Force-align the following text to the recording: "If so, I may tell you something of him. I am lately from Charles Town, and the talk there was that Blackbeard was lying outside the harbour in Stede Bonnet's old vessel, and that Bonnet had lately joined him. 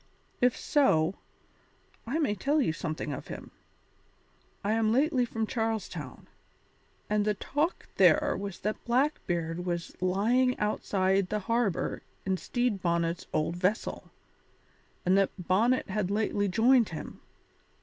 "If 0.41 0.57
so, 0.57 1.17
I 2.07 2.17
may 2.17 2.33
tell 2.33 2.59
you 2.59 2.73
something 2.73 3.13
of 3.13 3.27
him. 3.27 3.51
I 4.63 4.71
am 4.71 4.91
lately 4.91 5.25
from 5.25 5.45
Charles 5.45 5.87
Town, 5.87 6.27
and 7.07 7.23
the 7.23 7.35
talk 7.35 7.85
there 7.97 8.35
was 8.35 8.61
that 8.61 8.83
Blackbeard 8.83 9.63
was 9.63 9.95
lying 10.01 10.57
outside 10.57 11.29
the 11.29 11.41
harbour 11.41 12.01
in 12.25 12.37
Stede 12.37 12.81
Bonnet's 12.81 13.27
old 13.31 13.57
vessel, 13.57 14.09
and 15.05 15.15
that 15.19 15.29
Bonnet 15.37 15.87
had 15.91 16.09
lately 16.09 16.47
joined 16.47 16.89
him. 16.89 17.21